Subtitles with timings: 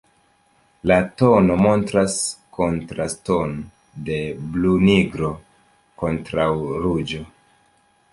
[0.91, 2.15] La tono montras
[2.57, 3.53] kontraston
[4.07, 4.17] de
[4.55, 5.29] blu-nigro
[6.05, 6.49] kontraŭ
[6.87, 7.23] ruĝo.